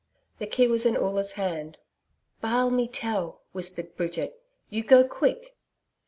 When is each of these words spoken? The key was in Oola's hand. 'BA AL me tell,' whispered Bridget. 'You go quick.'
The 0.39 0.47
key 0.47 0.65
was 0.65 0.87
in 0.87 0.97
Oola's 0.97 1.33
hand. 1.33 1.77
'BA 2.41 2.47
AL 2.47 2.71
me 2.71 2.87
tell,' 2.87 3.43
whispered 3.51 3.95
Bridget. 3.95 4.41
'You 4.67 4.83
go 4.83 5.03
quick.' 5.03 5.55